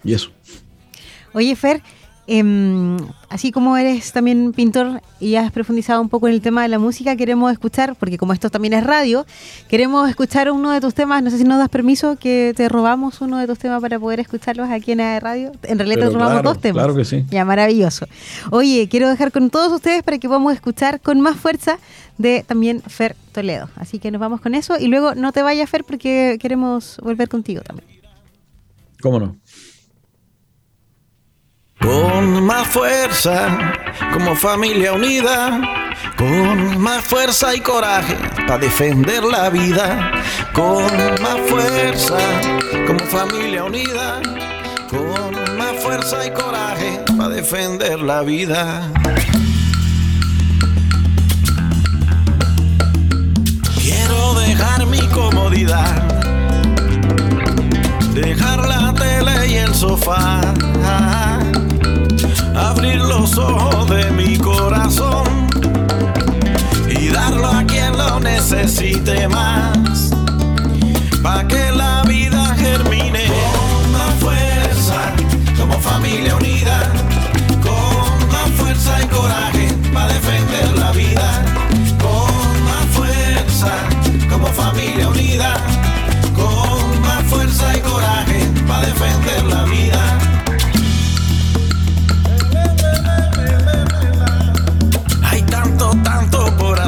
[0.05, 0.31] y eso.
[1.33, 1.83] Oye, Fer,
[2.29, 2.97] Em,
[3.29, 6.77] así como eres también pintor y has profundizado un poco en el tema de la
[6.77, 9.25] música, queremos escuchar, porque como esto también es radio,
[9.69, 11.23] queremos escuchar uno de tus temas.
[11.23, 14.19] No sé si nos das permiso que te robamos uno de tus temas para poder
[14.19, 15.53] escucharlos aquí en la radio.
[15.63, 16.83] En realidad te robamos dos temas.
[16.83, 17.25] Claro que sí.
[17.29, 18.05] Ya, maravilloso.
[18.51, 21.79] Oye, quiero dejar con todos ustedes para que podamos escuchar con más fuerza
[22.17, 23.69] de también Fer Toledo.
[23.77, 27.29] Así que nos vamos con eso y luego no te vayas, Fer, porque queremos volver
[27.29, 27.87] contigo también.
[29.01, 29.37] ¿Cómo no?
[31.79, 33.57] Con más fuerza,
[34.11, 35.61] como familia unida,
[36.17, 38.15] con más fuerza y coraje
[38.47, 40.11] para defender la vida,
[40.53, 40.83] con
[41.21, 42.17] más fuerza,
[42.87, 44.19] como familia unida,
[44.89, 48.91] con más fuerza y coraje para defender la vida.
[53.79, 56.01] Quiero dejar mi comodidad,
[58.13, 60.41] dejar la tele y el sofá
[62.57, 65.47] abrir los ojos de mi corazón
[66.89, 70.11] y darlo a quien lo necesite más,
[71.21, 75.13] para que la vida germine con más fuerza,
[75.57, 76.91] como familia unida,
[77.61, 81.45] con más fuerza y coraje para defender la vida,
[81.99, 83.71] con más fuerza,
[84.29, 85.53] como familia unida,
[86.35, 89.16] con más fuerza y coraje para defender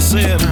[0.09, 0.48] tanto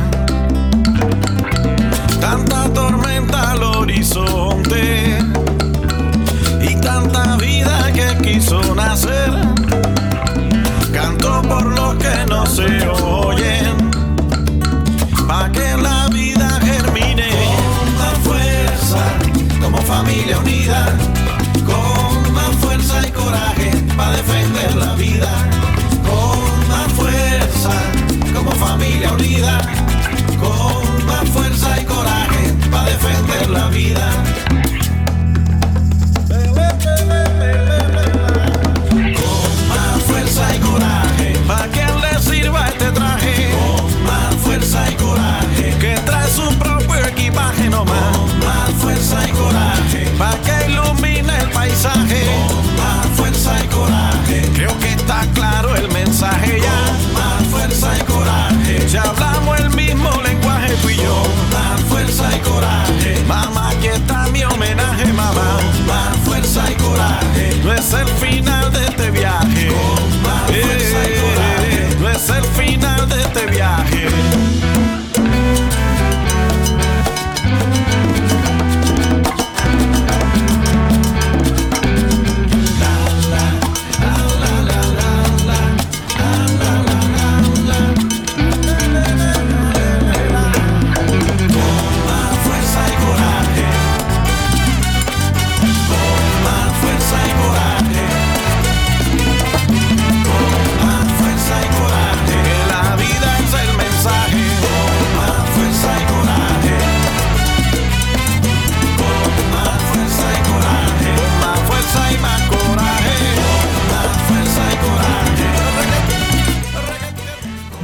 [63.28, 65.58] mamá, aquí está mi homenaje, mamá.
[65.58, 69.68] Con más fuerza y coraje, no es el final de este viaje.
[69.68, 74.37] Con más fuerza y coraje, no es el final de este viaje.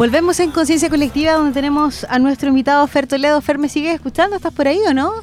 [0.04, 3.40] Volvemos en Conciencia Colectiva donde tenemos a nuestro invitado Fer Toledo.
[3.40, 4.36] Fer, ¿me sigues escuchando?
[4.36, 5.14] ¿Estás por ahí o no?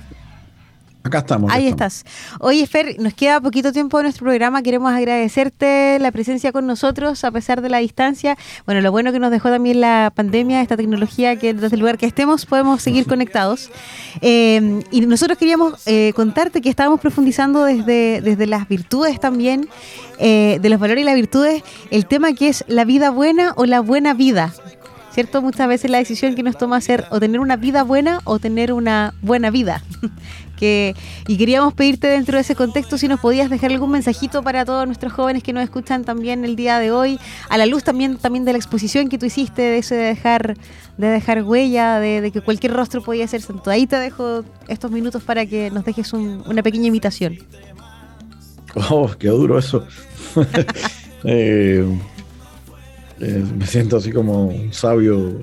[1.11, 1.53] Acá estamos.
[1.53, 1.97] Ahí estamos.
[1.97, 2.39] estás.
[2.39, 4.63] Oye, Fer, nos queda poquito tiempo de nuestro programa.
[4.63, 8.39] Queremos agradecerte la presencia con nosotros a pesar de la distancia.
[8.65, 11.99] Bueno, lo bueno que nos dejó también la pandemia, esta tecnología que desde el lugar
[11.99, 13.71] que estemos podemos seguir conectados.
[14.21, 19.69] Eh, y nosotros queríamos eh, contarte que estábamos profundizando desde, desde las virtudes también,
[20.19, 23.65] eh, de los valores y las virtudes, el tema que es la vida buena o
[23.67, 24.53] la buena vida.
[25.13, 25.43] ¿Cierto?
[25.43, 28.73] Muchas veces la decisión que nos toma hacer o tener una vida buena o tener
[28.73, 29.83] una buena vida.
[30.61, 30.95] que,
[31.27, 34.87] y queríamos pedirte dentro de ese contexto si nos podías dejar algún mensajito para todos
[34.87, 37.19] nuestros jóvenes que nos escuchan también el día de hoy,
[37.49, 40.57] a la luz también, también de la exposición que tú hiciste, de ese de dejar,
[40.99, 43.71] de dejar huella, de, de que cualquier rostro podía ser santo.
[43.71, 47.39] Ahí te dejo estos minutos para que nos dejes un- una pequeña invitación.
[48.91, 49.85] Oh, qué duro eso.
[51.25, 51.85] Eh,
[53.21, 55.39] eh, me siento así como un sabio.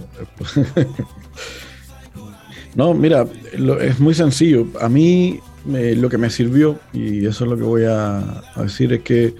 [2.78, 4.68] No, mira, lo- es muy sencillo.
[4.80, 5.40] A mí
[5.74, 9.34] eh, lo que me sirvió, y eso es lo que voy a, decir, es que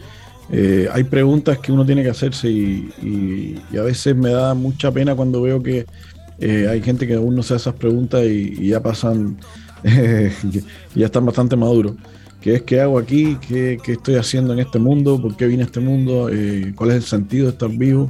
[0.52, 5.16] eh, hay preguntas que uno tiene que hacerse y, a veces me da mucha pena
[5.16, 5.86] cuando veo que
[6.40, 9.38] eh, hay gente que aún no se hace esas preguntas y, ya pasan
[10.96, 11.94] ya están bastante maduros,
[12.42, 15.62] que es qué hago aquí, qué, qué estoy haciendo en este mundo, por qué vine
[15.62, 18.10] a este mundo, eh, cuál es el sentido de estar vivo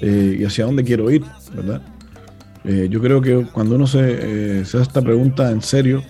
[0.00, 1.82] y hacia dónde quiero ir, ¿verdad?
[2.64, 6.02] Eh, yo creo que cuando uno se, eh, hace esta pregunta en serio,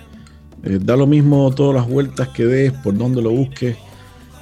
[0.62, 3.76] eh, da lo mismo todas las vueltas que des, por dónde lo busques.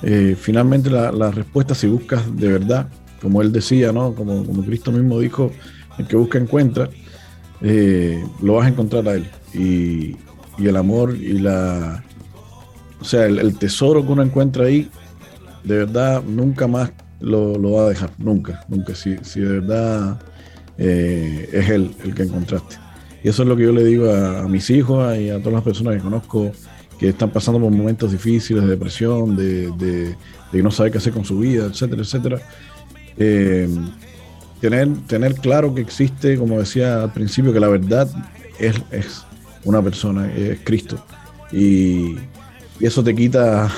[0.03, 2.89] eh, finalmente la, respuesta, si buscas de verdad,
[3.21, 4.15] como él decía, ¿no?
[4.15, 5.51] como, como Cristo mismo dijo,
[5.99, 6.89] el que busca encuentra,
[7.63, 9.29] eh, lo vas a encontrar a él.
[9.55, 10.17] Y,
[10.59, 12.05] y el amor y la...
[13.01, 14.91] O sea, el, el tesoro que uno encuentra ahí,
[15.65, 18.95] de verdad, nunca más lo, lo va a dejar, nunca, nunca.
[18.95, 20.19] Si, si de verdad
[20.79, 22.77] eh, es él el que encontraste.
[23.23, 25.63] Y eso es lo que yo le digo a, mis hijos y a todas las
[25.63, 26.53] personas que conozco
[26.99, 29.71] que están pasando por momentos difíciles de depresión, de,
[30.53, 32.41] de, no sabe qué hacer con su vida, etcétera, etcétera.
[33.19, 33.69] Eh,
[34.61, 38.09] tener, tener claro que existe, como decía al principio, que la verdad
[38.59, 39.25] es, es
[39.65, 41.05] una persona, es Cristo.
[41.53, 42.17] Y,
[42.81, 43.71] y eso te quita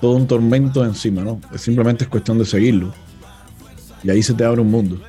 [0.00, 1.40] todo un tormento encima, ¿no?
[1.56, 2.92] Simplemente es cuestión de seguirlo.
[4.04, 5.00] Y ahí se te abre un mundo.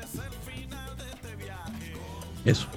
[2.46, 2.68] Eso.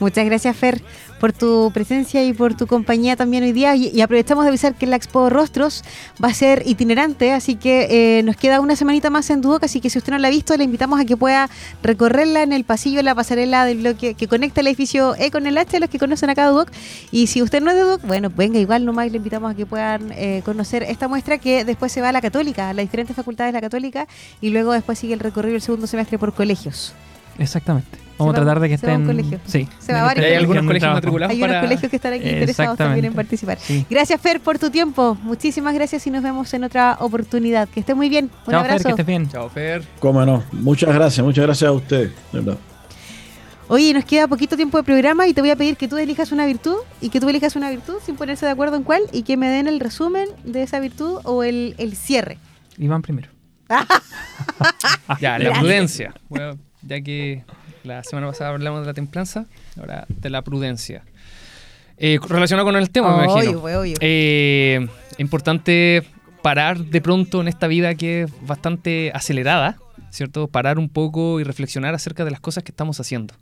[0.00, 0.82] Muchas gracias, Fer,
[1.20, 3.76] por tu presencia y por tu compañía también hoy día.
[3.76, 5.84] Y, y aprovechamos de avisar que la Expo Rostros
[6.22, 9.80] va a ser itinerante, así que eh, nos queda una semanita más en Duoc, así
[9.80, 11.48] que si usted no la ha visto, le invitamos a que pueda
[11.82, 15.56] recorrerla en el pasillo, la pasarela del bloque que conecta el edificio E con el
[15.56, 16.70] H, los que conocen acá Duoc.
[17.12, 19.64] Y si usted no es de Duoc, bueno, venga igual nomás, le invitamos a que
[19.64, 23.14] puedan eh, conocer esta muestra que después se va a la Católica, a las diferentes
[23.14, 24.08] facultades de la Católica,
[24.40, 26.92] y luego después sigue el recorrido el segundo semestre por colegios.
[27.38, 28.03] Exactamente.
[28.18, 29.16] Vamos a tratar de que se va a un estén.
[29.16, 29.40] colegio.
[29.46, 29.68] Sí.
[29.80, 30.96] Se va varios Hay algunos colegios trabajo.
[30.96, 31.52] matriculados Hay para...
[31.52, 33.58] unos colegios que están aquí interesados también en participar.
[33.60, 33.84] Sí.
[33.90, 35.16] Gracias, Fer, por tu tiempo.
[35.22, 37.68] Muchísimas gracias y nos vemos en otra oportunidad.
[37.68, 38.30] Que esté muy bien.
[38.46, 38.84] Un Chao, Fer, abrazo.
[38.84, 39.28] que estés bien.
[39.28, 39.82] Chao, Fer.
[39.98, 40.42] Cómo no.
[40.52, 42.12] Muchas gracias, muchas gracias a ustedes.
[42.32, 42.58] de verdad.
[43.66, 46.32] Oye, nos queda poquito tiempo de programa y te voy a pedir que tú elijas
[46.32, 49.22] una virtud y que tú elijas una virtud sin ponerse de acuerdo en cuál y
[49.22, 52.36] que me den el resumen de esa virtud o el, el cierre.
[52.78, 53.28] Iván primero.
[55.20, 55.58] Ya, la Gracias.
[55.58, 56.14] prudencia.
[56.28, 57.42] Bueno, ya que
[57.84, 59.46] la semana pasada hablamos de la templanza,
[59.78, 61.04] ahora de la prudencia.
[61.96, 63.60] Eh, relacionado con el tema, me imagino.
[63.60, 63.94] obvio.
[64.00, 64.86] Eh,
[65.18, 66.02] importante
[66.42, 69.78] parar de pronto en esta vida que es bastante acelerada,
[70.10, 70.48] ¿cierto?
[70.48, 73.34] Parar un poco y reflexionar acerca de las cosas que estamos haciendo.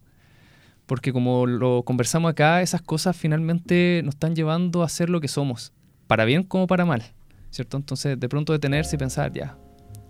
[0.86, 5.28] Porque como lo conversamos acá, esas cosas finalmente nos están llevando a ser lo que
[5.28, 5.72] somos,
[6.06, 7.02] para bien como para mal,
[7.50, 7.76] ¿cierto?
[7.76, 9.56] Entonces, de pronto detenerse y pensar, ya,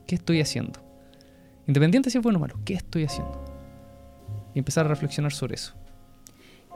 [0.07, 0.81] ¿qué estoy haciendo?
[1.67, 3.42] Independiente si es bueno o malo, ¿qué estoy haciendo?
[4.55, 5.75] Y empezar a reflexionar sobre eso.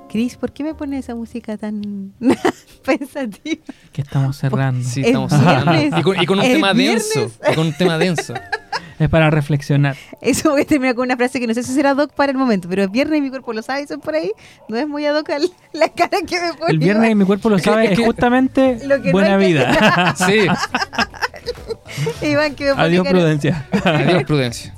[0.09, 2.13] Cris, ¿por qué me pones esa música tan
[2.85, 3.63] pensativa?
[3.93, 4.87] Que estamos cerrando.
[4.89, 5.99] Sí, El estamos hablando.
[5.99, 7.11] Y con, y con un El tema viernes.
[7.15, 7.35] denso.
[7.51, 8.35] Y con un tema denso.
[8.99, 9.95] Es para reflexionar.
[10.23, 12.39] Eso voy a terminar con una frase que no sé si será doc para el
[12.39, 14.33] momento, pero es viernes y mi cuerpo lo sabe, son por ahí.
[14.71, 15.29] No es muy ad hoc
[15.75, 16.71] la cara que me pone.
[16.73, 20.15] El viernes mi cuerpo lo sabe, es justamente Lo que no buena que- vida.
[20.17, 20.47] Sí.
[22.27, 23.67] Iván, que me pone Adiós, cara- prudencia.
[23.85, 24.75] Adiós, prudencia.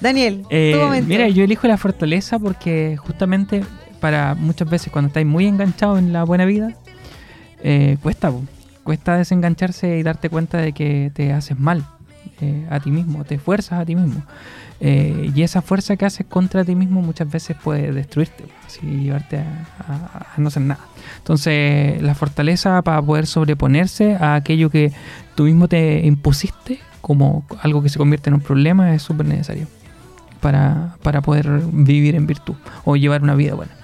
[0.00, 1.08] Daniel, Eh, tu momento.
[1.08, 3.62] mira, yo elijo la fortaleza porque justamente
[4.00, 6.74] para muchas veces cuando estáis muy enganchados en la buena vida,
[7.62, 8.42] eh, cuesta, po.
[8.84, 11.84] cuesta desengancharse y darte cuenta de que te haces mal
[12.40, 14.22] eh, a ti mismo, te fuerzas a ti mismo.
[14.80, 19.38] Eh, y esa fuerza que haces contra ti mismo muchas veces puede destruirte, así llevarte
[19.38, 19.42] a,
[19.88, 20.80] a- a no hacer nada.
[21.16, 24.92] Entonces, la fortaleza para poder sobreponerse a aquello que
[25.34, 29.66] tú mismo te impusiste como algo que se convierte en un problema es súper necesario
[30.40, 33.77] para, para poder vivir en virtud o llevar una vida buena.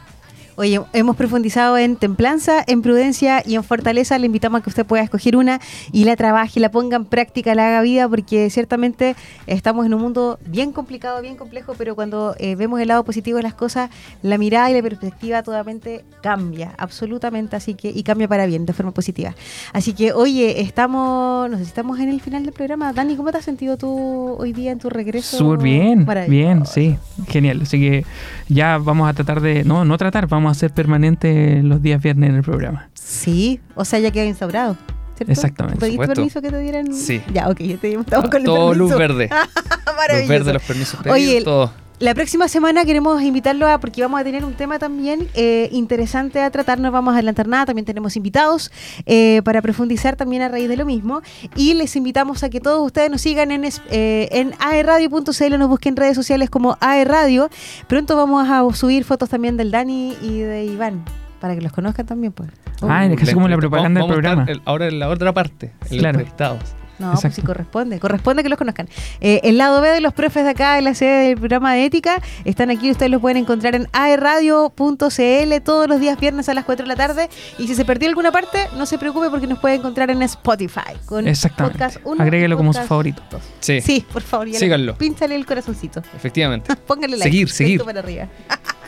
[0.56, 4.18] Oye, hemos profundizado en templanza, en prudencia y en fortaleza.
[4.18, 7.54] Le invitamos a que usted pueda escoger una y la trabaje, la ponga en práctica,
[7.54, 12.36] la haga vida, porque ciertamente estamos en un mundo bien complicado, bien complejo, pero cuando
[12.38, 13.90] eh, vemos el lado positivo de las cosas,
[14.22, 18.72] la mirada y la perspectiva totalmente cambia, absolutamente, así que, y cambia para bien, de
[18.72, 19.34] forma positiva.
[19.72, 22.92] Así que, oye, estamos, no sé si estamos en el final del programa.
[22.92, 25.36] Dani, ¿cómo te has sentido tú hoy día en tu regreso?
[25.36, 26.96] Súper bien, bien, sí,
[27.28, 27.62] genial.
[27.62, 28.04] Así que
[28.48, 32.30] ya vamos a tratar de, no, no tratar, vamos a hacer permanente los días viernes
[32.30, 32.88] en el programa.
[32.94, 34.76] Sí, o sea, ya quedó instaurado.
[35.16, 35.32] ¿cierto?
[35.32, 35.78] Exactamente.
[35.78, 36.14] ¿Pediste Supuesto.
[36.14, 36.92] permiso que te dieran?
[36.92, 37.22] Sí.
[37.32, 38.74] Ya, ok, ya te estamos con el Todo permiso.
[38.90, 39.30] luz verde.
[39.86, 40.28] Luz Maravilloso.
[40.32, 41.72] verde, los permisos pedidos, Oye, el- todo.
[42.00, 46.42] La próxima semana queremos invitarlo a, porque vamos a tener un tema también eh, interesante
[46.42, 48.72] a tratar, no vamos a adelantar nada, también tenemos invitados
[49.06, 51.22] eh, para profundizar también a raíz de lo mismo.
[51.54, 55.92] Y les invitamos a que todos ustedes nos sigan en, eh, en aerradio.cl, nos busquen
[55.92, 57.48] en redes sociales como aerradio.
[57.86, 61.04] Pronto vamos a subir fotos también del Dani y de Iván,
[61.40, 62.32] para que los conozcan también.
[62.32, 62.50] Pues.
[62.82, 64.44] Ah, es casi como la propaganda del Vamos programa.
[64.50, 66.18] el- ahora en la otra parte, en Claro.
[66.18, 66.58] los entrevistados.
[66.98, 67.36] No, pues Exacto.
[67.36, 68.88] sí corresponde, corresponde que los conozcan.
[69.20, 71.84] Eh, el lado B de los profes de acá de la sede del programa de
[71.84, 76.64] ética están aquí, ustedes los pueden encontrar en aerradio.cl todos los días viernes a las
[76.64, 77.28] 4 de la tarde.
[77.58, 80.80] Y si se perdió alguna parte, no se preocupe porque nos puede encontrar en Spotify.
[81.06, 81.78] Con Exactamente.
[81.78, 83.22] podcast uno y Agréguelo como su favorito.
[83.60, 84.96] Sí, Sí, por favor, Síganlo.
[84.96, 86.02] Pínchale el corazoncito.
[86.14, 86.74] efectivamente.
[86.86, 87.24] Póngale like.
[87.24, 87.82] Seguir, seguir.
[87.84, 88.28] para arriba.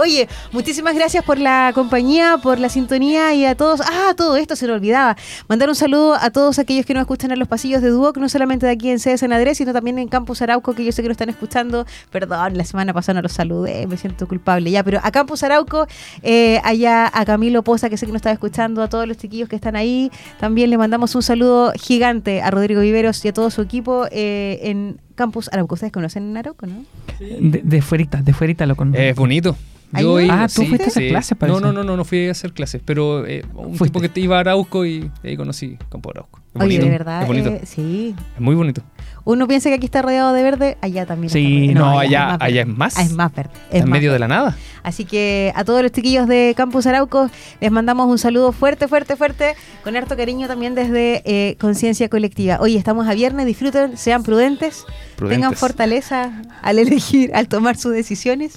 [0.00, 3.82] Oye, muchísimas gracias por la compañía, por la sintonía y a todos.
[3.82, 5.14] Ah, todo esto se lo olvidaba.
[5.46, 8.30] Mandar un saludo a todos aquellos que nos escuchan en los pasillos de Duoc, no
[8.30, 11.02] solamente de aquí en sede San Andrés, sino también en Campus Arauco, que yo sé
[11.02, 11.84] que nos están escuchando.
[12.10, 15.86] Perdón, la semana pasada no los saludé, me siento culpable ya, pero a Campus Arauco,
[16.22, 19.50] eh, allá a Camilo Poza, que sé que nos estaba escuchando, a todos los chiquillos
[19.50, 20.10] que están ahí.
[20.38, 24.60] También le mandamos un saludo gigante a Rodrigo Viveros y a todo su equipo eh,
[24.62, 25.74] en Campus Arauco.
[25.74, 26.82] ¿Ustedes conocen Arauco, no?
[27.18, 28.98] De, de fuerita, de fuerita lo conozco.
[29.02, 29.54] Es bonito.
[29.92, 31.60] Yo iba- Ah, tú fuiste a hacer clases, parece.
[31.60, 33.86] No, no, no, no, no fui a hacer clases, pero eh, un Fuiste.
[33.86, 36.38] tipo que te iba a Arauco y ahí conocí Campo Arauco.
[36.54, 37.48] Es Oye, bonito, de verdad, Es bonito.
[37.50, 38.14] eh, sí.
[38.36, 38.82] Es muy bonito.
[39.24, 41.30] Uno piensa que aquí está rodeado de verde, allá también.
[41.30, 41.92] Sí, está rodeado.
[41.94, 42.44] no, allá- más verde.
[42.46, 42.96] allá es más.
[42.98, 43.50] Ah, es más verde.
[43.54, 44.28] es Está en más medio de verde.
[44.28, 44.56] la nada.
[44.82, 47.28] Así que a todos los chiquillos de Campus Arauco
[47.60, 49.54] les mandamos un saludo fuerte, fuerte, fuerte,
[49.84, 52.58] con harto cariño también desde eh, Conciencia Colectiva.
[52.60, 55.58] Hoy estamos a viernes, disfruten, sean prudentes, tengan Prudentes.
[55.58, 58.54] fortaleza al elegir, al tomar sus decisiones.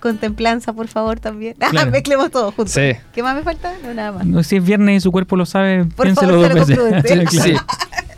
[0.00, 1.54] Contemplanza, por favor, también.
[1.60, 1.90] Ah, Claro.
[1.90, 2.72] mezclemos todo juntos.
[2.74, 2.92] Sí.
[3.14, 3.72] ¿Qué más me falta?
[3.84, 4.26] No, nada más.
[4.26, 6.76] No, si es viernes y su cuerpo lo sabe, Por piénselo favor, dos veces.
[6.76, 7.28] prudencia.
[7.30, 7.58] Sí, claro.
[7.58, 8.11] Sí.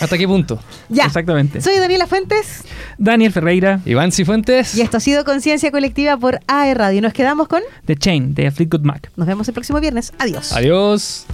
[0.00, 0.58] ¿Hasta qué punto?
[0.88, 1.04] Ya.
[1.04, 1.60] Exactamente.
[1.60, 2.64] Soy Daniela Fuentes
[2.98, 4.74] Daniel Ferreira, Iván Cifuentes.
[4.74, 7.02] y esto ha sido Conciencia Colectiva por AE Radio.
[7.02, 7.62] Nos quedamos con.
[7.86, 9.10] The Chain, de Fleetwood Mac.
[9.16, 10.12] Nos vemos el próximo viernes.
[10.18, 10.52] Adiós.
[10.52, 11.26] Adiós.